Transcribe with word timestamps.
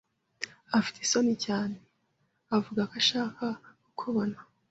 Afite 0.77 0.97
isoni 1.01 1.33
cyane. 1.45 1.75
Avuga 2.57 2.81
ko 2.89 2.93
ashaka 3.01 3.45
kukubona. 3.83 4.37